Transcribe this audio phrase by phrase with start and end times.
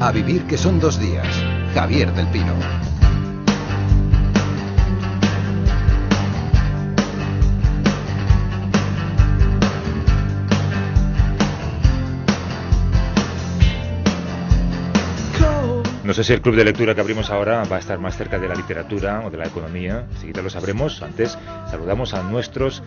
[0.00, 1.26] A vivir que son dos días.
[1.74, 2.54] Javier del Pino.
[16.04, 18.38] No sé si el club de lectura que abrimos ahora va a estar más cerca
[18.38, 20.06] de la literatura o de la economía.
[20.12, 21.02] Enseguida lo sabremos.
[21.02, 21.36] Antes
[21.70, 22.82] saludamos a nuestros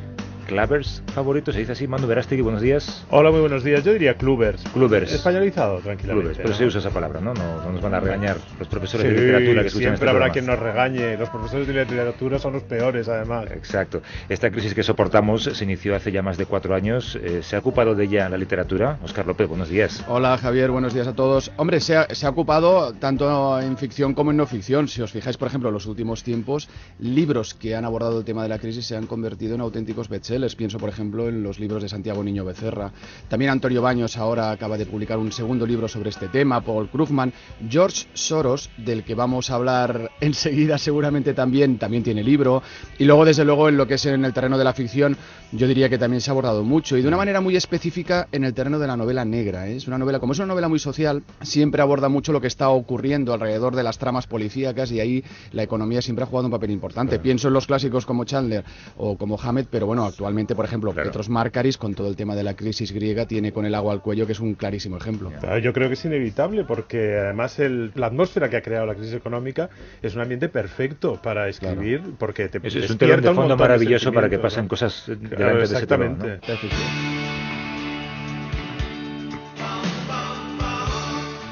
[0.55, 3.05] clavers favoritos, se dice así, Manu Verástegui, buenos días.
[3.09, 3.85] Hola, muy buenos días.
[3.85, 4.61] Yo diría clubers.
[4.73, 5.13] Clubers.
[5.13, 6.33] Españolizado, tranquilamente.
[6.33, 6.55] Clubers, pero ¿no?
[6.55, 7.33] se usa esa palabra, ¿no?
[7.33, 7.63] ¿no?
[7.63, 10.25] no nos van a regañar los profesores Sí, de literatura que escuchan siempre este habrá
[10.25, 10.33] programa.
[10.33, 11.17] quien nos regañe.
[11.17, 13.45] Los profesores de literatura son los peores, además.
[13.51, 14.01] Exacto.
[14.27, 17.17] Esta crisis que soportamos se inició hace ya más de cuatro años.
[17.23, 18.97] Eh, ¿Se ha ocupado de ella la literatura?
[19.03, 20.03] Oscar López, buenos días.
[20.09, 21.49] Hola Javier, buenos días a todos.
[21.55, 24.89] Hombre, se ha, se ha ocupado tanto en ficción como en no ficción.
[24.89, 26.67] Si os fijáis, por ejemplo, en los últimos tiempos,
[26.99, 30.41] libros que han abordado el tema de la crisis se han convertido en auténticos bestsellers.
[30.41, 32.92] Pienso, por ejemplo, en los libros de Santiago Niño Becerra.
[33.30, 37.31] También Antonio Baños ahora acaba de publicar un segundo libro sobre este tema, Paul Krugman.
[37.70, 42.64] George Soros, del que vamos a hablar enseguida seguramente también, también tiene libro.
[42.98, 45.16] Y luego, desde luego, en lo que es en el terreno de la ficción,
[45.52, 48.44] yo diría que también se ha abordado mucho y de una manera muy específica en
[48.44, 49.67] el terreno de la novela negra.
[49.67, 49.76] ¿eh?
[49.76, 52.70] Es una novela, como es una novela muy social, siempre aborda mucho lo que está
[52.70, 56.72] ocurriendo alrededor de las tramas policíacas y ahí la economía siempre ha jugado un papel
[56.72, 57.11] importante.
[57.11, 57.23] Claro.
[57.23, 58.64] Pienso en los clásicos como Chandler
[58.98, 61.09] o como Hammett, pero bueno, actualmente, por ejemplo, Claro.
[61.09, 64.01] Petros Markaris, con todo el tema de la crisis griega, tiene con el agua al
[64.01, 65.31] cuello, que es un clarísimo ejemplo.
[65.39, 68.95] Claro, yo creo que es inevitable porque además el- la atmósfera que ha creado la
[68.95, 69.69] crisis económica
[70.02, 74.11] es un ambiente perfecto para escribir porque te Es, es un telón de fondo maravilloso
[74.11, 74.69] para que pasen ¿no?
[74.69, 76.25] cosas delante Claro, de ese telón, ¿no?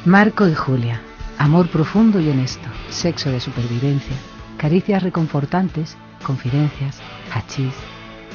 [0.06, 1.02] Marco y Julia.
[1.38, 2.68] Amor profundo y honesto.
[2.90, 4.16] Sexo de supervivencia.
[4.58, 5.98] Caricias reconfortantes.
[6.26, 7.00] Confidencias.
[7.32, 7.74] Hachís.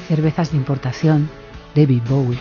[0.07, 1.29] Cervezas de importación.
[1.73, 2.39] David Bowie.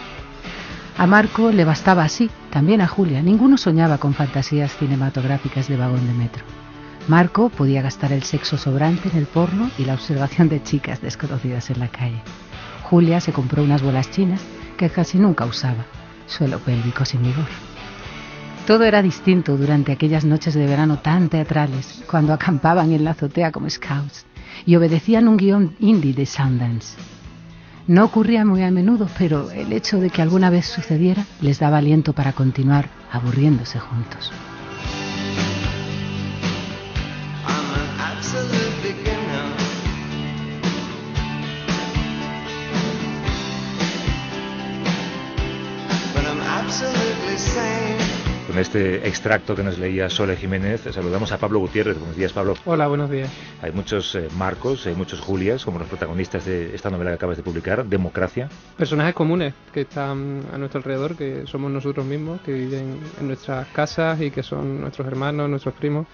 [0.97, 3.21] A Marco le bastaba así, también a Julia.
[3.23, 6.45] Ninguno soñaba con fantasías cinematográficas de vagón de metro.
[7.09, 11.71] Marco podía gastar el sexo sobrante en el porno y la observación de chicas desconocidas
[11.71, 12.23] en la calle.
[12.85, 14.41] Julia se compró unas bolas chinas
[14.77, 15.85] que casi nunca usaba,
[16.27, 17.49] suelo pélvico sin vigor.
[18.67, 23.53] Todo era distinto durante aquellas noches de verano tan teatrales, cuando acampaban en la azotea
[23.53, 24.25] como scouts
[24.65, 26.97] y obedecían un guion indie de Sundance.
[27.87, 31.79] No ocurría muy a menudo, pero el hecho de que alguna vez sucediera les daba
[31.79, 34.33] aliento para continuar aburriéndose juntos.
[48.47, 51.99] Con este extracto que nos leía Sole Jiménez, saludamos a Pablo Gutiérrez.
[51.99, 52.55] Buenos días, Pablo.
[52.65, 53.29] Hola, buenos días.
[53.63, 57.37] Hay muchos eh, Marcos, hay muchos Julias, como los protagonistas de esta novela que acabas
[57.37, 58.49] de publicar, Democracia.
[58.77, 63.67] Personajes comunes que están a nuestro alrededor, que somos nosotros mismos, que viven en nuestras
[63.69, 66.07] casas y que son nuestros hermanos, nuestros primos,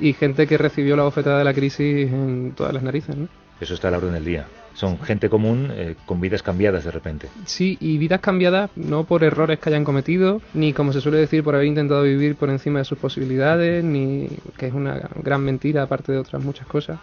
[0.00, 3.28] y gente que recibió la bofetada de la crisis en todas las narices, ¿no?
[3.60, 4.46] Eso está a la orden del día.
[4.78, 7.28] Son gente común eh, con vidas cambiadas de repente.
[7.46, 11.42] Sí, y vidas cambiadas no por errores que hayan cometido, ni como se suele decir,
[11.42, 15.82] por haber intentado vivir por encima de sus posibilidades, ni que es una gran mentira,
[15.82, 17.00] aparte de otras muchas cosas,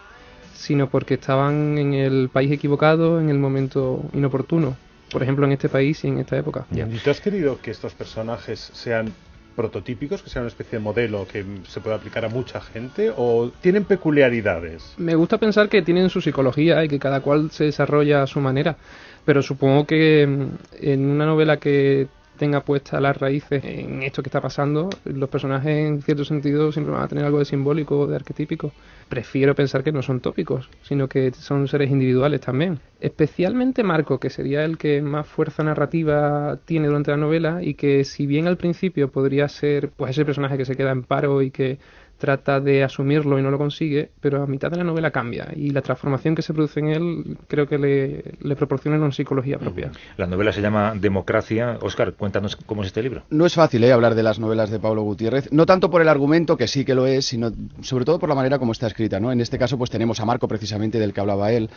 [0.54, 4.78] sino porque estaban en el país equivocado, en el momento inoportuno.
[5.12, 6.66] Por ejemplo, en este país y en esta época.
[6.72, 6.88] Ya.
[6.88, 9.12] ¿Y tú has querido que estos personajes sean
[9.56, 13.52] prototípicos, que sean una especie de modelo que se pueda aplicar a mucha gente o
[13.62, 14.94] tienen peculiaridades?
[14.98, 18.40] Me gusta pensar que tienen su psicología y que cada cual se desarrolla a su
[18.40, 18.76] manera,
[19.26, 20.48] pero supongo que mm,
[20.82, 25.88] en una novela que tenga puestas las raíces en esto que está pasando, los personajes
[25.88, 28.72] en cierto sentido siempre van a tener algo de simbólico, de arquetípico.
[29.10, 32.80] Prefiero pensar que no son tópicos, sino que son seres individuales también.
[33.00, 38.04] Especialmente Marco, que sería el que más fuerza narrativa tiene durante la novela y que
[38.04, 41.52] si bien al principio podría ser pues ese personaje que se queda en paro y
[41.52, 41.78] que
[42.18, 45.72] trata de asumirlo y no lo consigue, pero a mitad de la novela cambia y
[45.72, 49.92] la transformación que se produce en él creo que le, le proporciona una psicología propia.
[50.18, 51.78] La novela se llama Democracia.
[51.82, 53.24] Oscar, cuéntanos cómo es este libro.
[53.30, 53.92] No es fácil ¿eh?
[53.92, 56.96] hablar de las novelas de Pablo Gutiérrez, no tanto por el argumento, que sí que
[56.96, 57.52] lo es, sino
[57.82, 59.20] sobre todo por la manera como está escrita.
[59.20, 59.32] ¿no?
[59.32, 61.70] En este caso pues tenemos a Marco precisamente del que hablaba él,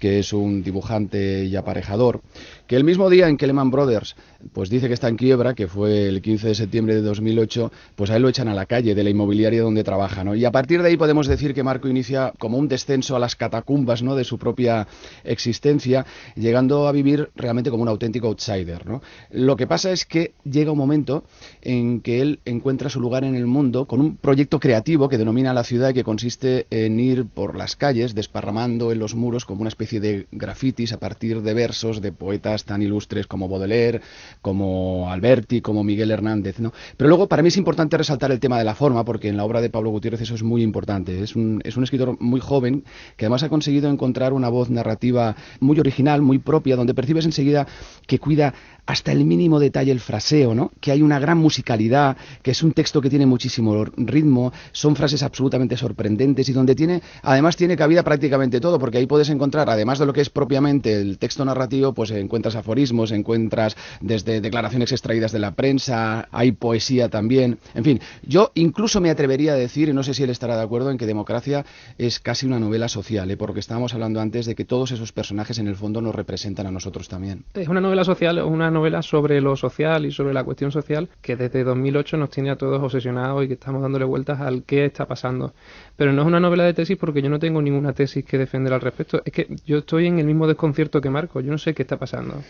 [0.00, 2.20] que es un dibujante y aparejador,
[2.66, 4.16] que el mismo día en que Lehman Brothers
[4.52, 8.10] pues dice que está en quiebra, que fue el 15 de septiembre de 2008, pues
[8.10, 10.24] a él lo echan a la calle de la inmobiliaria donde trabaja.
[10.24, 10.34] ¿no?
[10.34, 13.36] Y a partir de ahí podemos decir que Marco inicia como un descenso a las
[13.36, 14.16] catacumbas ¿no?
[14.16, 14.86] de su propia
[15.22, 16.04] existencia,
[16.34, 18.86] llegando a vivir realmente como un auténtico outsider.
[18.86, 19.02] ¿no?
[19.30, 21.24] Lo que pasa es que llega un momento
[21.62, 25.54] en que él encuentra su lugar en el mundo con un proyecto creativo que denomina
[25.54, 29.60] la ciudad y que consiste en ir por las calles desparramando en los muros como
[29.60, 34.00] una especie de grafitis a partir de versos de poetas tan ilustres como Baudelaire,
[34.42, 36.58] como Alberti, como Miguel Hernández.
[36.58, 36.72] ¿no?
[36.96, 39.44] Pero luego para mí es importante resaltar el tema de la forma porque en la
[39.44, 41.20] obra de Pablo Gutiérrez eso es muy importante.
[41.20, 42.84] Es un, es un escritor muy joven
[43.16, 47.66] que además ha conseguido encontrar una voz narrativa muy original, muy propia, donde percibes enseguida
[48.06, 48.54] que cuida
[48.86, 50.72] hasta el mínimo detalle el fraseo, ¿no?
[50.80, 55.22] Que hay una gran musicalidad, que es un texto que tiene muchísimo ritmo, son frases
[55.22, 59.98] absolutamente sorprendentes y donde tiene, además tiene cabida prácticamente todo, porque ahí puedes encontrar, además
[59.98, 65.32] de lo que es propiamente el texto narrativo, pues encuentras aforismos, encuentras desde declaraciones extraídas
[65.32, 69.92] de la prensa, hay poesía también, en fin, yo incluso me atrevería a decir, y
[69.92, 71.64] no sé si él estará de acuerdo, en que Democracia
[71.98, 73.36] es casi una novela social, ¿eh?
[73.36, 76.70] porque estábamos hablando antes de que todos esos personajes en el fondo nos representan a
[76.70, 77.44] nosotros también.
[77.54, 81.36] Es una novela social, una novela sobre lo social y sobre la cuestión social que
[81.36, 85.06] desde 2008 nos tiene a todos obsesionados y que estamos dándole vueltas al qué está
[85.06, 85.54] pasando.
[85.96, 88.74] Pero no es una novela de tesis porque yo no tengo ninguna tesis que defender
[88.74, 89.22] al respecto.
[89.24, 91.96] Es que yo estoy en el mismo desconcierto que Marco, yo no sé qué está
[91.96, 92.42] pasando.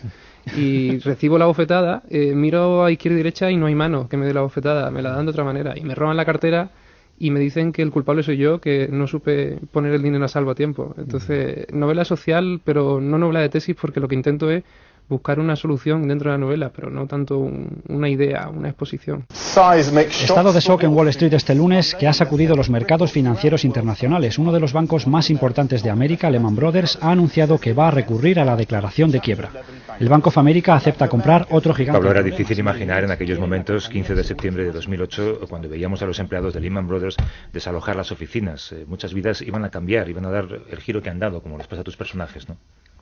[0.57, 4.17] Y recibo la bofetada, eh, miro a izquierda y derecha y no hay mano que
[4.17, 5.77] me dé la bofetada, me la dan de otra manera.
[5.77, 6.71] Y me roban la cartera
[7.17, 10.27] y me dicen que el culpable soy yo, que no supe poner el dinero a
[10.27, 10.93] salvo a tiempo.
[10.97, 14.63] Entonces, novela social, pero no novela de tesis porque lo que intento es
[15.09, 19.25] buscar una solución dentro de la novela, pero no tanto un- una idea, una exposición.
[20.23, 24.37] Estado de shock en Wall Street este lunes que ha sacudido los mercados financieros internacionales.
[24.39, 27.91] Uno de los bancos más importantes de América, Lehman Brothers, ha anunciado que va a
[27.91, 29.49] recurrir a la declaración de quiebra.
[29.99, 31.97] El Banco of America acepta comprar otro gigante.
[31.99, 36.05] Pablo, era difícil imaginar en aquellos momentos, 15 de septiembre de 2008, cuando veíamos a
[36.05, 37.15] los empleados de Lehman Brothers
[37.53, 38.73] desalojar las oficinas.
[38.73, 41.57] Eh, muchas vidas iban a cambiar, iban a dar el giro que han dado, como
[41.57, 42.57] les pasa a tus personajes, ¿no?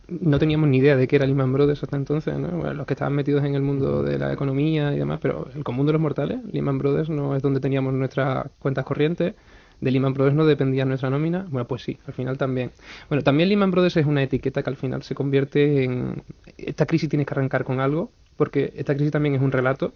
[0.08, 2.74] No teníamos ni idea de qué era Lehman Brothers hasta entonces, ¿no?
[2.74, 5.86] Los que estaban metidos en el mundo de la economía y demás, pero el común
[5.86, 9.34] de los mortales, Lehman Brothers no es donde teníamos nuestras cuentas corrientes,
[9.82, 12.72] de Lehman Brothers no dependía nuestra nómina, bueno, pues sí, al final también.
[13.10, 16.24] Bueno, también Lehman Brothers es una etiqueta que al final se convierte en...
[16.58, 19.94] Esta crisis tiene que arrancar con algo, porque esta crisis también es un relato,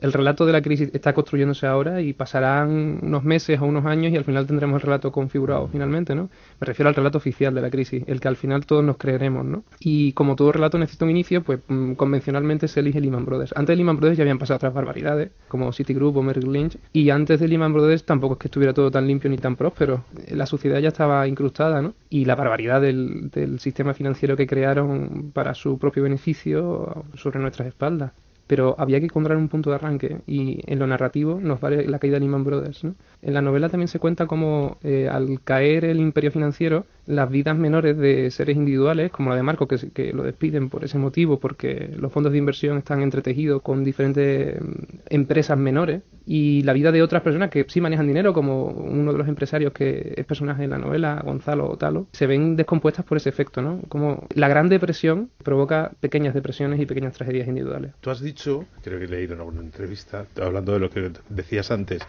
[0.00, 4.12] el relato de la crisis está construyéndose ahora y pasarán unos meses o unos años
[4.12, 6.30] y al final tendremos el relato configurado finalmente, ¿no?
[6.60, 9.44] Me refiero al relato oficial de la crisis, el que al final todos nos creeremos,
[9.44, 9.64] ¿no?
[9.80, 13.52] Y como todo relato necesita un inicio, pues mm, convencionalmente se elige Lehman Brothers.
[13.56, 17.10] Antes de Lehman Brothers ya habían pasado otras barbaridades, como Citigroup o Merrill Lynch, y
[17.10, 20.04] antes de Lehman Brothers tampoco es que estuviera todo tan limpio ni tan próspero.
[20.28, 21.94] La sociedad ya estaba incrustada, ¿no?
[22.08, 27.68] Y la barbaridad del, del sistema financiero que crearon para su propio beneficio sobre nuestras
[27.68, 28.12] espaldas
[28.48, 32.00] pero había que encontrar un punto de arranque y en lo narrativo nos vale la
[32.00, 32.82] caída de Lehman Brothers.
[32.82, 32.94] ¿no?
[33.22, 37.56] En la novela también se cuenta cómo eh, al caer el imperio financiero, las vidas
[37.56, 41.40] menores de seres individuales, como la de Marco, que, que lo despiden por ese motivo,
[41.40, 44.74] porque los fondos de inversión están entretejidos con diferentes mm,
[45.08, 49.18] empresas menores, y la vida de otras personas que sí manejan dinero, como uno de
[49.18, 53.30] los empresarios que es personaje en la novela, Gonzalo Otalo, se ven descompuestas por ese
[53.30, 53.80] efecto, ¿no?
[53.88, 57.92] Como la gran depresión provoca pequeñas depresiones y pequeñas tragedias individuales.
[58.02, 61.70] Tú has dicho, creo que he leído en alguna entrevista, hablando de lo que decías
[61.70, 62.02] antes,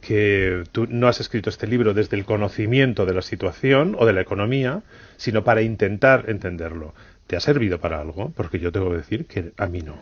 [0.00, 4.12] que tú no has escrito este libro desde el conocimiento de la situación o de
[4.12, 4.82] la economía,
[5.16, 6.94] sino para intentar entenderlo.
[7.26, 8.32] ¿Te ha servido para algo?
[8.36, 9.96] Porque yo tengo que decir que a mí no.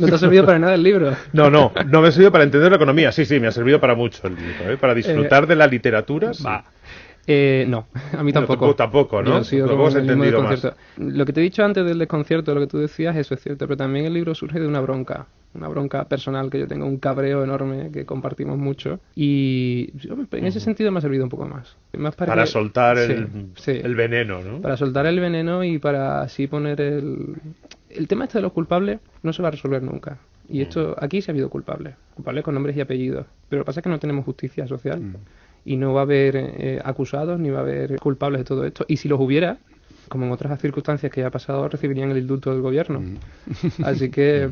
[0.00, 1.14] ¿No te ha servido para nada el libro?
[1.32, 3.12] No, no, no me ha servido para entender la economía.
[3.12, 4.72] Sí, sí, me ha servido para mucho el libro.
[4.72, 4.76] ¿eh?
[4.76, 6.34] Para disfrutar de la literatura.
[6.34, 6.44] sí.
[7.26, 9.22] Eh, no, a mí No, tampoco.
[9.22, 9.42] ¿no?
[9.42, 10.68] Yo Tampoco en el mismo entendido más.
[10.98, 13.66] Lo que te he dicho antes del desconcierto, lo que tú decías, eso es cierto,
[13.66, 16.98] pero también el libro surge de una bronca, una bronca personal que yo tengo, un
[16.98, 19.92] cabreo enorme que compartimos mucho y
[20.32, 21.76] en ese sentido me ha servido un poco más.
[21.96, 23.70] Más para, Para que- soltar Sí, el, sí.
[23.82, 24.60] el veneno, ¿no?
[24.60, 27.34] Para soltar el veneno y para así poner el...
[27.88, 30.18] El tema este de los culpables no se va a resolver nunca.
[30.48, 31.94] Y esto, aquí sí ha habido culpables.
[32.16, 33.24] Culpables con nombres y apellidos.
[33.48, 35.00] Pero lo que pasa es que no tenemos justicia social.
[35.64, 38.84] Y no va a haber eh, acusados ni va a haber culpables de todo esto.
[38.88, 39.58] Y si los hubiera,
[40.14, 43.02] como en otras circunstancias que ya ha pasado, recibirían el indulto del gobierno.
[43.82, 44.48] Así que,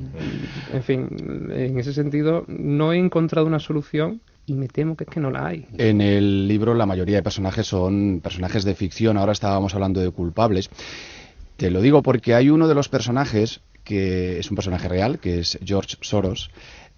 [0.73, 1.07] en fin,
[1.53, 5.31] en ese sentido, no he encontrado una solución y me temo que es que no
[5.31, 5.69] la hay.
[5.79, 10.11] En el libro la mayoría de personajes son personajes de ficción, ahora estábamos hablando de
[10.11, 10.69] culpables.
[11.57, 15.39] Te lo digo porque hay uno de los personajes que es un personaje real, que
[15.39, 16.51] es George Soros,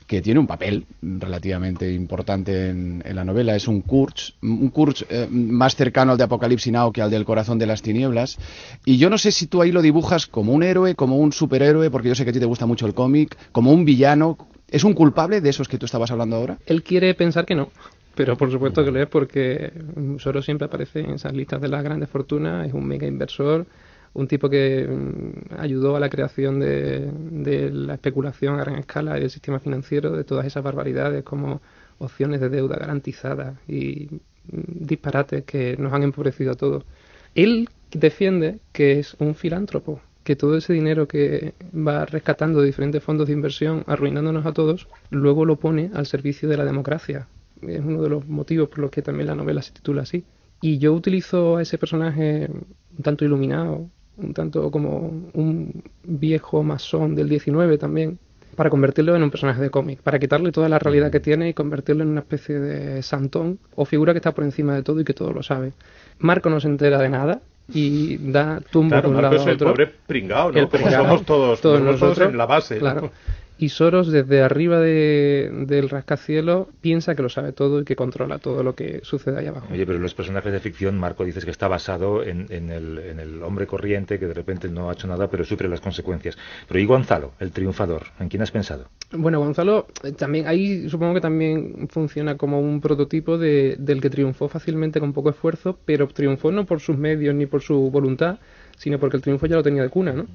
[0.06, 3.56] que tiene un papel relativamente importante en, la novela.
[3.56, 7.24] Es un Kurz, un Kurz eh, más cercano al de Apocalipsis Now que al del
[7.24, 8.38] Corazón de las Tinieblas.
[8.84, 11.90] Y yo no sé si tú ahí lo dibujas como un héroe, como un superhéroe,
[11.90, 14.36] porque yo sé que a ti te gusta mucho el cómic, como un villano.
[14.68, 16.58] ¿Es un culpable de esos que tú estabas hablando ahora?
[16.66, 17.70] Él quiere pensar que no.
[18.14, 19.72] pero por supuesto que lo es porque
[20.18, 23.66] Soros siempre aparece en esas listas de las grandes fortunas, es un mega inversor,
[24.14, 29.30] un tipo que mm, ayudó a la creación de, la especulación a gran escala del
[29.30, 31.60] sistema financiero, de todas esas barbaridades como
[31.98, 34.08] opciones de deuda garantizadas y
[34.50, 36.84] mm, disparates que nos han empobrecido a todos.
[37.34, 43.26] Él defiende que es un filántropo, que todo ese dinero que va rescatando diferentes fondos
[43.26, 47.26] de inversión, arruinándonos a todos, luego lo pone al servicio de la democracia.
[47.62, 50.24] Es uno de los motivos por los que también la novela se titula así.
[50.60, 57.14] Y yo utilizo a ese personaje un tanto iluminado, un tanto como un viejo masón
[57.14, 58.18] del 19 también,
[58.56, 61.54] para convertirlo en un personaje de cómic, para quitarle toda la realidad que tiene y
[61.54, 65.04] convertirlo en una especie de santón o figura que está por encima de todo y
[65.04, 65.72] que todo lo sabe.
[66.20, 67.40] Marco no se entera de nada
[67.72, 69.70] y da tumbo Claro, un Marco lado es el otro.
[69.72, 70.58] pobre pringao, ¿no?
[70.58, 71.04] El Como pringao.
[71.04, 72.78] somos todos, Todos nosotros nosotros, en la base.
[72.80, 73.10] ¿no?
[73.56, 78.38] Y Soros, desde arriba de- del rascacielos, piensa que lo sabe todo y que controla
[78.38, 79.68] todo lo que sucede ahí abajo.
[79.72, 83.20] Oye, pero los personajes de ficción, Marco, dices que está basado en, en el, en
[83.20, 86.36] el hombre corriente que de repente no ha hecho nada, pero sufre las consecuencias.
[86.66, 88.02] Pero ¿y Gonzalo, el triunfador?
[88.18, 88.88] ¿En quién has pensado?
[89.12, 94.10] Bueno, Gonzalo, eh, también ahí supongo que también funciona como un prototipo de, del que
[94.10, 98.38] triunfó fácilmente con poco esfuerzo, pero triunfó no por sus medios ni por su voluntad,
[98.76, 100.26] sino porque el triunfo ya lo tenía de cuna, ¿no?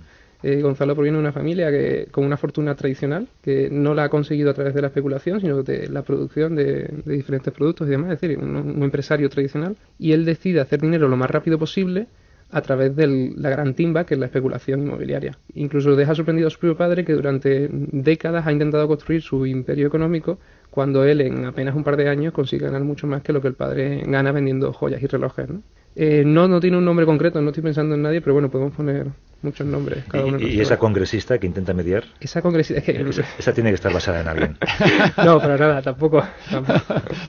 [0.41, 4.10] Eh, Gonzalo proviene de una familia que con una fortuna tradicional, que no la ha
[4.10, 8.13] conseguido a través de la especulación, sino de la producción de, diferentes productos y demás,
[8.13, 12.08] es decir, un, empresario tradicional, y él decide hacer dinero lo más rápido posible
[12.51, 15.38] a través de la gran timba que es la especulación inmobiliaria.
[15.53, 19.86] Incluso deja sorprendido a su propio padre que durante décadas ha intentado construir su imperio
[19.86, 20.39] económico
[20.72, 23.50] cuando él en apenas un par de años consigue ganar mucho más que lo que
[23.50, 25.48] el padre gana vendiendo joyas y relojes.
[25.96, 28.74] Eh, no, no tiene un nombre concreto, no estoy pensando en nadie, pero bueno, podemos
[28.74, 29.08] poner
[29.41, 30.03] muchos nombres.
[30.10, 32.03] Cada uno ¿Y, esa congresista que intenta mediar?
[32.19, 32.79] esa congresista...
[32.79, 34.58] es que- Esa tiene que estar basada en alguien.
[35.24, 36.24] no, para nada, tampoco.
[36.50, 36.81] tampoco.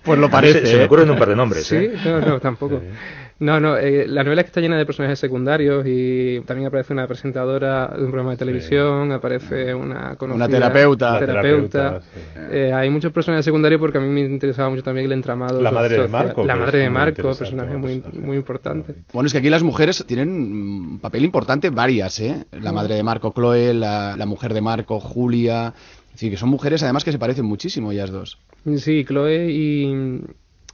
[0.02, 0.66] Pues lo Se, parece.
[0.66, 0.86] se me ¿eh?
[0.86, 1.94] ocurren un par de nombres, Sí, ¿eh?
[2.04, 2.80] no, no, tampoco.
[3.40, 6.92] No, no, eh, la novela es que está llena de personajes secundarios y también aparece
[6.92, 11.12] una presentadora de un programa de televisión, aparece una conocida Una terapeuta.
[11.12, 12.00] La terapeuta.
[12.00, 12.40] terapeuta, sí.
[12.52, 15.60] Eh, hay muchos personajes secundarios porque a mí me interesaba mucho también el entramado.
[15.60, 16.08] La madre de.
[16.08, 18.26] Marco, La madre de Marco, personaje un muy, personaje.
[18.26, 18.94] muy importante.
[19.12, 22.44] Bueno, es que aquí las mujeres tienen un papel importante, varias, ¿eh?
[22.52, 25.72] La madre de Marco, Chloe, la, la mujer de Marco, Julia.
[26.08, 28.38] Es decir, que son mujeres además que se parecen muchísimo ellas dos.
[28.76, 30.20] Sí, Chloe y,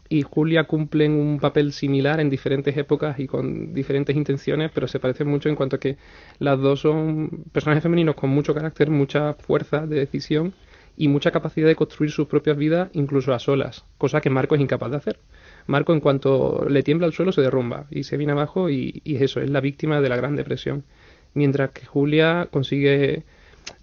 [0.08, 5.00] y Julia cumplen un papel similar en diferentes épocas y con diferentes intenciones, pero se
[5.00, 5.96] parecen mucho en cuanto a que
[6.38, 10.54] las dos son personajes femeninos con mucho carácter, mucha fuerza de decisión
[10.96, 14.60] y mucha capacidad de construir sus propias vidas incluso a solas, cosa que Marco es
[14.60, 15.18] incapaz de hacer.
[15.66, 19.16] Marco en cuanto le tiembla el suelo se derrumba y se viene abajo y, y
[19.16, 20.84] es eso, es la víctima de la Gran Depresión.
[21.34, 23.24] Mientras que Julia consigue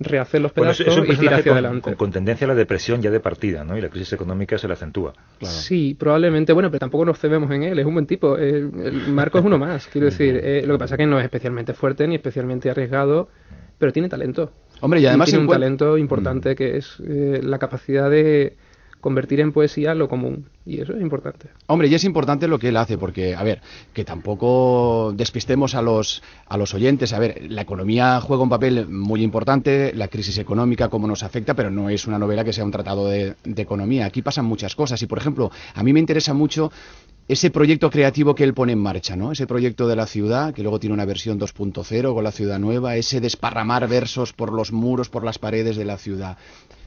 [0.03, 1.81] rehacer los Bueno, es, pedazos es un y tirar hacia con, adelante.
[1.81, 3.77] con- con tendencia a la depresión ya de partida, ¿no?
[3.77, 5.13] Y la crisis económica se la acentúa.
[5.41, 6.53] Sí, probablemente.
[6.53, 7.79] Bueno, pero tampoco nos cebemos en él.
[7.79, 8.37] Es un buen tipo.
[8.37, 9.87] El, el Marco es uno más.
[9.91, 13.29] Quiero decir, eh, lo que pasa es que no es especialmente fuerte ni especialmente arriesgado,
[13.77, 14.51] pero tiene talento.
[14.81, 18.55] Hombre, y además tiene un talento importante que es eh, la capacidad de
[19.03, 20.45] convertir en poesía lo común.
[20.65, 21.49] Y eso es importante.
[21.67, 25.81] Hombre, y es importante lo que él hace, porque, a ver, que tampoco despistemos a
[25.81, 27.11] los, a los oyentes.
[27.11, 31.53] A ver, la economía juega un papel muy importante, la crisis económica, cómo nos afecta,
[31.53, 34.05] pero no es una novela que sea un tratado de, de economía.
[34.05, 35.01] Aquí pasan muchas cosas.
[35.01, 36.71] Y, por ejemplo, a mí me interesa mucho
[37.27, 39.31] ese proyecto creativo que él pone en marcha, ¿no?
[39.31, 42.95] Ese proyecto de la ciudad, que luego tiene una versión 2.0 con la ciudad nueva,
[42.95, 46.37] ese desparramar versos por los muros, por las paredes de la ciudad.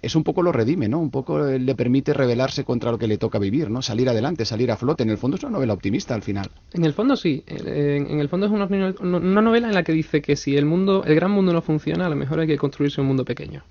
[0.02, 1.00] Es un poco lo redime, ¿no?
[1.00, 3.80] Un poco eh, le permite rebelarse contra lo que le toca vivir, ¿no?
[3.80, 5.02] Salir adelante, salir a flote.
[5.02, 6.50] En el fondo es una novela optimista al final.
[6.74, 7.42] En el fondo sí.
[7.46, 8.66] En, en el fondo es una,
[9.00, 12.06] una novela en la que dice que si el mundo, el gran mundo no funciona,
[12.06, 13.64] a lo mejor hay que construirse un mundo pequeño.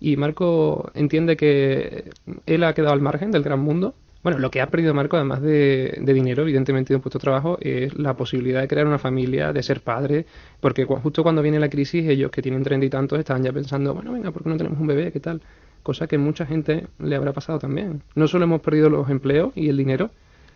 [0.00, 2.10] Y Marco entiende que
[2.46, 3.94] él ha quedado al margen del gran mundo.
[4.22, 7.22] Bueno, lo que ha perdido Marco, además de, de dinero, evidentemente, de un puesto de
[7.22, 10.26] trabajo, es la posibilidad de crear una familia, de ser padre,
[10.60, 13.94] porque justo cuando viene la crisis, ellos que tienen treinta y tantos estaban ya pensando,
[13.94, 15.10] bueno, venga, ¿por qué no tenemos un bebé?
[15.10, 15.42] ¿Qué tal?
[15.82, 18.02] Cosa que mucha gente le habrá pasado también.
[18.14, 20.10] No solo hemos perdido los empleos y el dinero,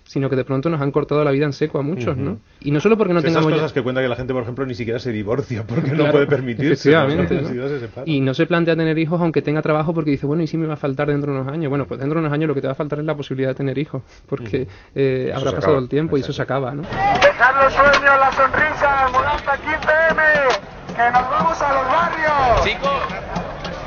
[0.07, 2.39] sino que de pronto nos han cortado la vida en seco a muchos, ¿no?
[2.61, 4.43] Y no solo porque no Esas tengamos ya- cosas que cuenta que la gente, por
[4.45, 6.73] ejemplo, ni siquiera se divorcia porque no Claro, puede permitirse.
[6.91, 7.51] efectivamente, ¿no?
[7.51, 7.69] ¿no?
[7.69, 7.89] Se.
[8.07, 10.67] Y no se plantea tener hijos aunque tenga trabajo porque dice, bueno, ¿y si me
[10.67, 11.69] va a faltar dentro de unos años?
[11.71, 13.51] Bueno, pues dentro de unos años lo que te va a faltar es la posibilidad
[13.51, 15.79] de tener hijos, porque eh, Eso habrá se pasado acaba.
[15.83, 16.37] el tiempo y eso Exacto.
[16.37, 16.83] se acaba, ¿no?
[16.83, 22.65] Dejar los sueños, la sonrisa, Mudanza 15M, que nos vamos a los barrios.
[22.65, 23.26] Chicos,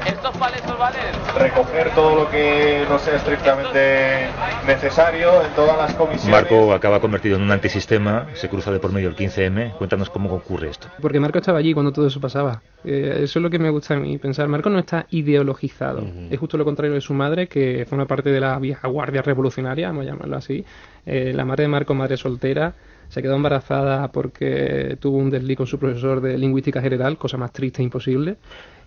[0.06, 1.02] ¿Estos paletos valen?
[1.38, 4.28] Recoger todo lo que no sea estrictamente
[4.66, 6.32] necesario en todas las comisiones.
[6.32, 9.74] Marco acaba convertido en un antisistema, se cruza de por medio el 15M.
[9.74, 10.88] Cuéntanos cómo ocurre esto.
[11.02, 12.62] Porque Marco estaba allí cuando todo eso pasaba.
[12.84, 14.48] Eh, eso es lo que me gusta a mí pensar.
[14.48, 16.04] Marco no está ideologizado.
[16.30, 19.88] Es justo lo contrario de su madre, que forma parte de la vieja guardia revolucionaria,
[19.88, 20.64] vamos a llamarlo así.
[21.06, 22.74] Eh, la madre de Marco, madre soltera,
[23.10, 27.52] se quedó embarazada porque tuvo un desliz con su profesor de lingüística general, cosa más
[27.52, 28.38] triste e imposible.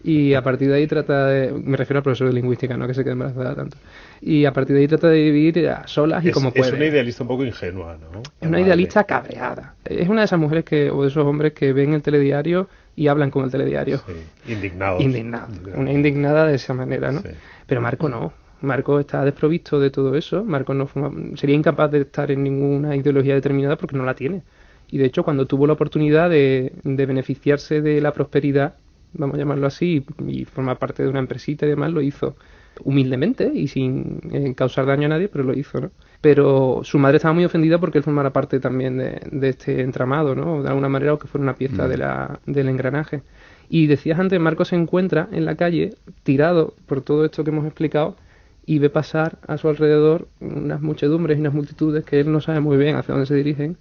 [0.05, 1.53] Y a partir de ahí trata de.
[1.53, 3.77] Me refiero al profesor de lingüística, no que se quede embarazada tanto.
[4.21, 6.73] Y a partir de ahí trata de vivir a solas y Es, como es puede.
[6.75, 8.21] una idealista un poco ingenua, ¿no?
[8.41, 9.75] Es una idealista cabreada.
[9.85, 13.07] Es una de esas mujeres que, o de esos hombres que ven el telediario y
[13.07, 14.01] hablan con el telediario.
[14.49, 15.01] Indignados.
[15.03, 15.49] Indignado.
[15.77, 17.23] Una indignada de esa manera, ¿no?
[17.67, 18.33] Pero Marco no.
[18.63, 20.45] Marco está desprovisto de todo eso.
[20.45, 20.89] Marco no
[21.37, 24.43] sería incapaz de estar en ninguna ideología determinada porque no la tiene.
[24.89, 28.75] Y de hecho, cuando tuvo la oportunidad de, de beneficiarse de la prosperidad,
[29.15, 32.37] vamos a llamarlo así, y formar parte de una empresita y demás, lo hizo
[32.85, 35.91] humildemente y sin eh, causar daño a nadie, pero lo hizo, ¿no?
[36.21, 40.35] Pero su madre estaba muy ofendida porque él formara parte también de, de este entramado,
[40.35, 40.63] ¿no?
[40.63, 41.89] De alguna manera, o que fuera una pieza Mm.
[41.89, 43.23] de la, del engranaje.
[43.69, 47.65] Y decías antes, Marco se encuentra en la calle, tirado por todo esto que hemos
[47.67, 48.17] explicado,
[48.65, 52.61] y ve pasar a su alrededor unas muchedumbres y unas multitudes que él no sabe
[52.61, 53.77] muy bien hacia dónde se dirigen,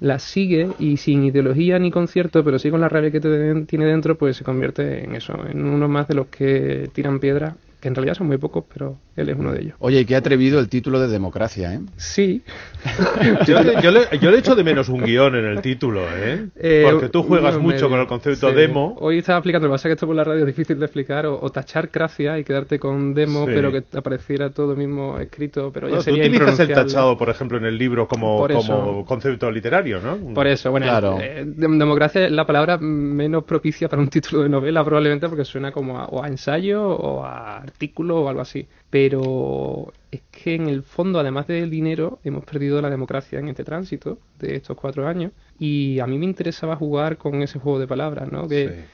[0.00, 4.16] las sigue y sin ideología ni concierto, pero sí con la rabia que tiene dentro,
[4.16, 7.96] pues se convierte en eso, en uno más de los que tiran piedra, que en
[7.96, 9.74] realidad son muy pocos, pero él es uno de ellos.
[9.80, 11.80] Oye, y qué atrevido el título de democracia, ¿eh?
[11.96, 12.42] Sí.
[13.46, 16.46] Yo, le- yo le, yo le echo de menos un guion en el título, ¿eh?
[16.56, 17.88] Eh, Porque tú juegas mucho medio.
[17.90, 18.54] con el concepto Sí.
[18.56, 18.96] demo.
[19.00, 20.84] Hoy estaba explicando, lo que pasa es que esto por la radio es difícil de
[20.86, 23.52] explicar, o, o tachar gracia y quedarte con demo, Sí.
[23.54, 27.28] pero que apareciera todo mismo escrito, pero ya Bueno, tú sería utilizas el tachado, por
[27.30, 28.60] ejemplo, en el libro como, eso.
[28.80, 30.16] como concepto literario, ¿no?
[30.34, 31.18] Por eso, bueno, Claro.
[31.20, 35.44] eh, dem- democracia es la palabra menos propicia para un título de novela, probablemente porque
[35.44, 38.66] suena como a, o a ensayo o a artículo o algo así.
[38.90, 43.64] Pero es que en el fondo, además del dinero, hemos perdido la democracia en este
[43.64, 45.32] tránsito de estos cuatro años.
[45.58, 48.48] Y a mí me interesaba jugar con ese juego de palabras, ¿no?
[48.48, 48.84] Que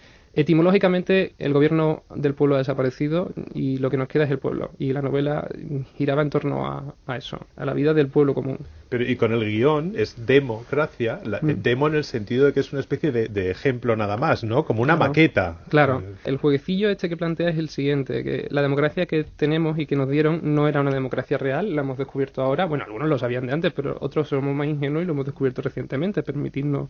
[0.40, 4.70] etimológicamente el gobierno del pueblo ha desaparecido y lo que nos queda es el pueblo.
[4.78, 5.48] Y la novela
[5.96, 8.58] giraba en torno a, a eso, a la vida del pueblo común.
[8.88, 11.62] Pero, y con el guion es democracia, la- Mm.
[11.62, 14.64] demo en el sentido de que es una especie de, de ejemplo nada más, ¿no?
[14.64, 15.10] Como una Claro.
[15.10, 15.56] maqueta.
[15.68, 19.84] Claro, el jueguecillo este que plantea es el siguiente, que la democracia que tenemos y
[19.86, 23.18] que nos dieron no era una democracia real, la hemos descubierto ahora, bueno, algunos lo
[23.18, 26.88] sabían de antes, pero otros somos más ingenuos y lo hemos descubierto recientemente, permitirnos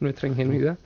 [0.00, 0.76] nuestra ingenuidad.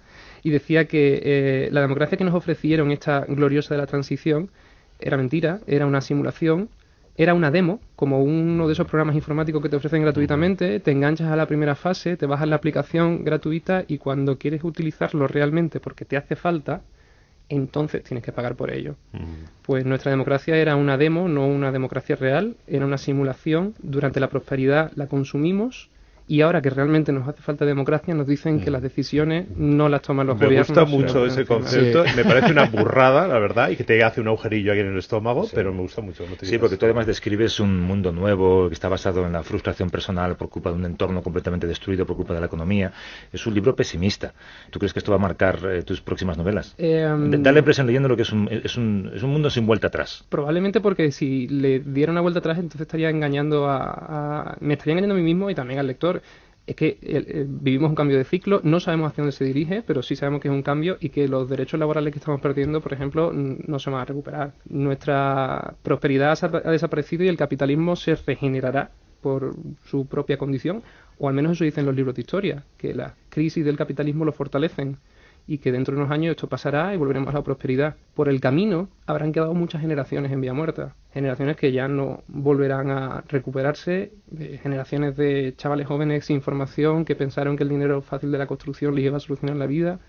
[0.42, 4.50] Y decía que eh, la democracia que nos ofrecieron, esta gloriosa de la transición,
[4.99, 6.69] era mentira, era una simulación,
[7.17, 11.30] era una demo, como uno de esos programas informáticos que te ofrecen gratuitamente, te enganchas
[11.30, 16.04] a la primera fase, te bajas la aplicación gratuita y cuando quieres utilizarlo realmente porque
[16.04, 16.80] te hace falta,
[17.49, 18.97] entonces tienes que pagar por ello.
[19.62, 24.30] Pues nuestra democracia era una demo, no una democracia real, era una simulación, durante la
[24.30, 25.90] prosperidad la consumimos
[26.28, 30.02] y ahora que realmente nos hace falta democracia nos dicen que las decisiones no las
[30.02, 30.69] toman los Me gobiernos.
[30.69, 32.04] gusta sino mucho ese concepto.
[32.17, 34.99] Me parece una burrada, la verdad, y que te hace un agujerillo aquí en el
[34.99, 36.25] estómago, pero me gusta mucho.
[36.39, 39.91] te Sí, porque tú además describes un mundo nuevo que está basado en la frustración
[39.91, 42.93] personal por culpa de un entorno completamente destruido por culpa de la economía.
[43.32, 44.32] Es un libro pesimista.
[44.71, 46.75] ¿Tú crees que esto va a marcar eh, tus próximas novelas?
[46.78, 49.50] Eh, D- Da la impresión leyendo lo que es un, es, un, es un mundo
[49.50, 50.25] sin vuelta atrás.
[50.28, 53.82] Probablemente porque si le diera una vuelta atrás, entonces estaría engañando a,
[54.52, 56.11] a- me estaría engañando a mí mismo y también al lector.
[56.64, 59.82] Es que eh, eh, vivimos un cambio de ciclo, no sabemos hacia dónde se dirige,
[59.84, 62.80] pero sí sabemos que es un cambio y que los derechos laborales que estamos perdiendo,
[62.80, 64.52] por ejemplo, no se van a recuperar.
[64.68, 69.54] Nuestra prosperidad ha desaparecido y el capitalismo se regenerará por
[69.86, 70.82] su propia condición,
[71.18, 74.32] o al menos eso dicen los libros de historia, que las crisis del capitalismo lo
[74.32, 74.98] fortalecen
[75.47, 77.97] y que dentro de unos años esto pasará y volveremos a la prosperidad.
[78.15, 82.91] Por el camino habrán quedado muchas generaciones en vía muerta, generaciones que ya no volverán
[82.91, 84.13] a recuperarse,
[84.63, 88.95] generaciones de chavales jóvenes sin formación que pensaron que el dinero fácil de la construcción
[88.95, 90.00] les iba a solucionar la vida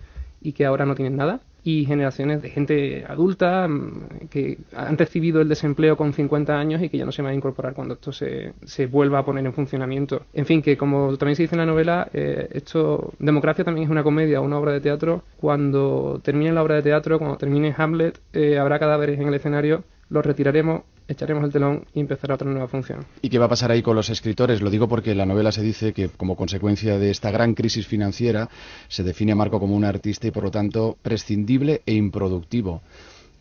[0.44, 1.40] y que ahora no tienen nada.
[1.66, 6.90] Y generaciones de gente adulta mm, que han recibido el desempleo con 50 años y
[6.90, 9.54] que ya no se van a incorporar cuando esto se, se vuelva a poner en
[9.54, 10.26] funcionamiento.
[10.34, 13.90] En fin, que como también se dice en la novela, eh, esto, Democracia también es
[13.90, 15.22] una comedia una obra de teatro.
[15.38, 19.84] Cuando termine la obra de teatro, cuando termine Hamlet, eh, habrá cadáveres en el escenario,
[20.08, 23.04] los retiraremos, echaremos el telón y empezará otra nueva función.
[23.22, 24.62] ¿Y qué va a pasar ahí con los escritores?
[24.62, 27.86] Lo digo porque en la novela se dice que como consecuencia de esta gran crisis
[27.86, 28.48] financiera
[28.88, 32.82] se define a Marco como un artista y por lo tanto prescindible e improductivo.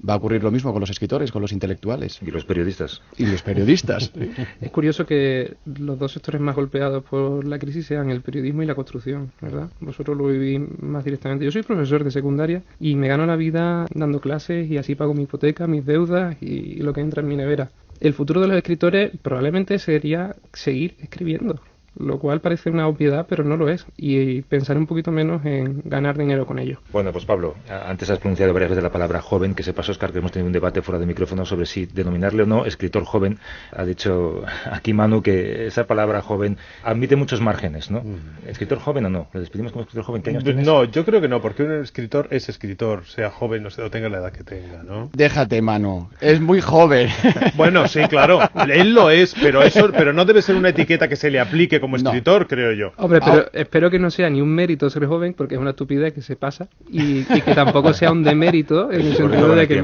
[0.07, 2.19] Va a ocurrir lo mismo con los escritores, con los intelectuales.
[2.21, 3.01] Y los periodistas.
[3.17, 4.11] Y los periodistas.
[4.61, 8.65] es curioso que los dos sectores más golpeados por la crisis sean el periodismo y
[8.65, 9.69] la construcción, ¿verdad?
[9.79, 11.45] Vosotros lo vivís más directamente.
[11.45, 15.13] Yo soy profesor de secundaria y me gano la vida dando clases y así pago
[15.13, 17.71] mi hipoteca, mis deudas y lo que entra en mi nevera.
[17.99, 21.61] El futuro de los escritores probablemente sería seguir escribiendo
[21.97, 25.81] lo cual parece una obviedad, pero no lo es, y pensar un poquito menos en
[25.85, 26.79] ganar dinero con ello.
[26.91, 30.19] Bueno, pues Pablo, antes has pronunciado varias veces la palabra joven, que sepas, Oscar, que
[30.19, 33.39] hemos tenido un debate fuera de micrófono sobre si denominarle o no escritor joven.
[33.71, 38.01] Ha dicho aquí Manu que esa palabra joven admite muchos márgenes, ¿no?
[38.01, 38.47] Mm.
[38.47, 39.27] ¿Escritor joven o no?
[39.33, 40.21] ¿Lo despedimos como escritor joven?
[40.21, 40.65] ¿Qué años tienes?
[40.65, 44.17] No, yo creo que no, porque un escritor es escritor, sea joven o, tenga la
[44.17, 45.09] edad que tenga, ¿no?
[45.13, 47.09] Déjate, Manu, es muy joven.
[47.55, 51.15] bueno, sí, claro, él lo es, pero, eso, pero no debe ser una etiqueta que
[51.15, 52.93] se le aplique como escritor, creo yo.
[52.95, 56.13] Hombre, pero espero que no sea ni un mérito ser joven, porque es una estupidez
[56.13, 59.83] que se pasa, y, que tampoco sea un demérito en el sentido de que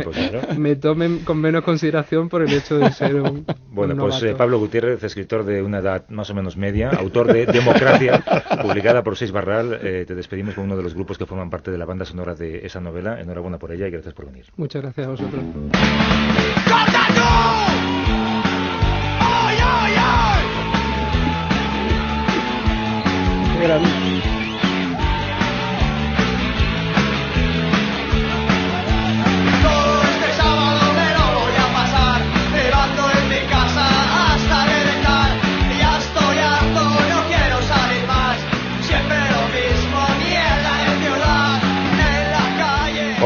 [0.57, 3.45] me, tomen con menos consideración por el hecho de ser un.
[3.69, 7.45] Bueno, pues eh, Pablo Gutiérrez, escritor de una edad más o menos media, autor de
[7.45, 8.23] Democracia,
[8.61, 9.77] publicada por Seis Barral.
[9.83, 12.33] Eh, te despedimos con uno de los grupos que forman parte de la banda sonora
[12.33, 13.19] de esa novela.
[13.19, 14.45] Enhorabuena por ella y gracias por venir.
[14.55, 15.43] Muchas gracias a vosotros.
[23.59, 24.28] Gracias.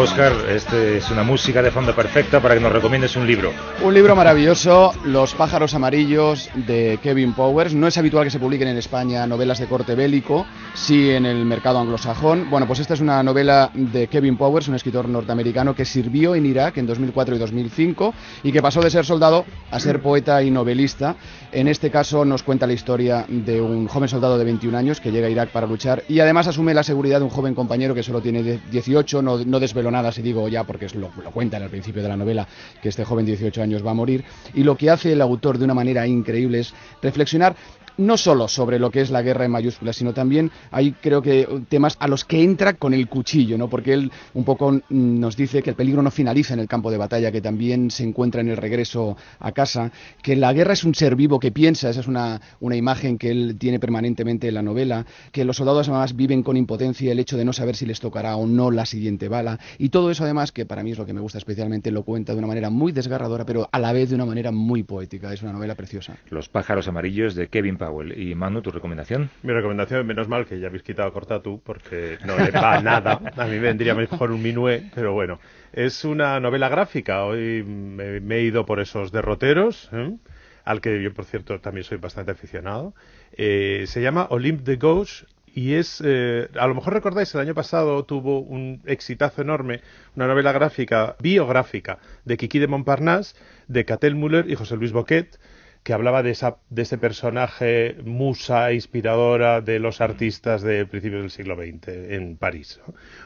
[0.04, 3.54] Oscar, este es una música de fondo perfecta para que nos recomiendes un libro.
[3.82, 7.74] Un libro maravilloso, Los pájaros amarillos de Kevin Powers.
[7.74, 11.46] No es habitual que se publiquen en España novelas de corte bélico, sí en el
[11.46, 12.50] mercado anglosajón.
[12.50, 16.48] Bueno, pues esta es una novela de Kevin Powers, un escritor norteamericano que sirvió en
[16.48, 18.14] Irak en 2004 y 2005
[18.44, 21.16] y que pasó de ser soldado a ser poeta y novelista.
[21.54, 25.12] En este caso nos cuenta la historia de un joven soldado de 21 años que
[25.12, 28.04] llega a Irak para luchar y además asume la seguridad de un joven compañero que
[28.04, 31.58] solo tiene 18, no, no desveló nada si digo ya porque es lo, lo cuenta
[31.58, 32.48] en el principio de la novela
[32.82, 35.58] que este joven de 18 años va a morir y lo que hace el autor
[35.58, 37.56] de una manera increíble es reflexionar
[37.98, 41.48] no solo sobre lo que es la guerra en mayúsculas, sino también hay creo que
[41.70, 43.70] temas a los que entra con el cuchillo, ¿no?
[43.70, 46.98] Porque él un poco nos dice que el peligro no finaliza en el campo de
[46.98, 50.96] batalla, que también se encuentra en el regreso a casa, que la guerra es un
[50.96, 54.62] ser vivo que piensa, esa es una, una imagen que él tiene permanentemente en la
[54.62, 58.00] novela, que los soldados además viven con impotencia el hecho de no saber si les
[58.00, 61.06] tocará o no la siguiente bala, y todo eso además, que para mí es lo
[61.06, 64.10] que me gusta especialmente, lo cuenta de una manera muy desgarradora, pero a la vez
[64.10, 66.18] de una manera muy poética, es una novela preciosa.
[66.30, 68.20] Los pájaros amarillos de Kevin Powell.
[68.20, 69.30] Y Manu, ¿tu recomendación?
[69.42, 73.20] Mi recomendación, menos mal que ya habéis quitado a Cortatu, porque no le va nada.
[73.36, 75.40] A mí vendría mejor un minué, pero bueno.
[75.74, 77.26] Es una novela gráfica.
[77.26, 80.16] Hoy me, he ido por esos derroteros, ¿eh?
[80.64, 82.94] al que yo, por cierto, también soy bastante aficionado.
[83.34, 87.54] Eh, se llama Olympe de Gauche y es, eh, a lo mejor recordáis, el año
[87.54, 89.82] pasado tuvo un exitazo enorme,
[90.16, 93.36] una novela gráfica, biográfica, de Kiki de Montparnasse,
[93.68, 95.40] de Catel Müller y José Luis Boquet,
[95.84, 101.30] que hablaba de, esa, de ese personaje musa inspiradora de los artistas del principio del
[101.30, 102.80] siglo XX en París.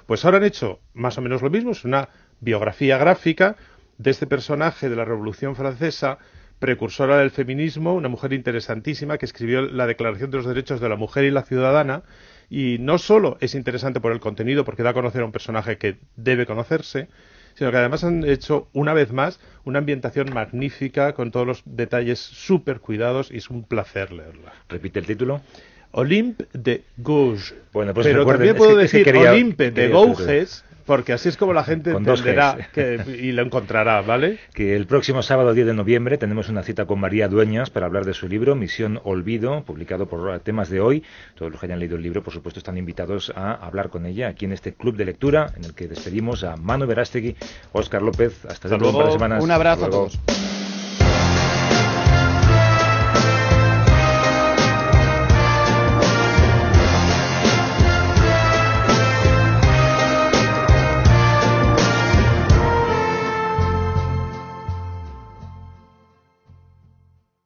[0.08, 3.56] Pues ahora han hecho más o menos lo mismo, es una biografía gráfica
[3.98, 6.17] de este personaje de la Revolución Francesa,
[6.60, 10.96] precursora del feminismo, una mujer interesantísima que escribió la Declaración de los Derechos de la
[10.96, 12.04] Mujer y la Ciudadana,
[12.50, 15.78] y no solo es interesante por el contenido, porque da a conocer a un personaje
[15.78, 17.10] que debe conocerse,
[17.58, 22.20] sino que además han hecho una vez más una ambientación magnífica con todos los detalles
[22.20, 24.54] súper cuidados y es un placer leerla.
[24.70, 25.41] ¿Repite el título?
[25.91, 27.56] Olympe de Gouges.
[27.74, 31.91] Bueno, pues Pero también puedo decir Olympe de Gouges porque así es como la gente
[31.91, 32.58] entenderá
[33.08, 34.39] y lo encontrará, ¿vale?
[34.54, 38.06] Que el próximo sábado 10 de noviembre tenemos una cita con María Dueñas para hablar
[38.06, 41.04] de su libro Misión Olvido, publicado por Temas de Hoy.
[41.36, 44.30] Todos los que hayan leído el libro, por supuesto, están invitados a hablar con ella
[44.30, 47.36] aquí en este club de lectura en el que despedimos a Manu Verástegui,
[47.73, 48.45] Óscar López.
[48.45, 49.43] Hasta, dentro de un par de semanas.
[49.43, 50.17] Un abrazo a todos.